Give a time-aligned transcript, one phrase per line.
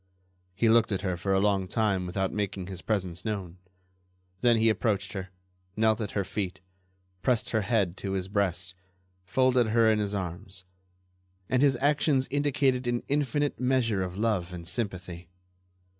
[0.55, 3.59] He looked at her for a long time without making his presence known;
[4.39, 5.29] then he approached her,
[5.77, 6.59] knelt at her feet,
[7.21, 8.73] pressed her head to his breast,
[9.25, 10.65] folded her in his arms,
[11.49, 15.29] and his actions indicated an infinite measure of love and sympathy.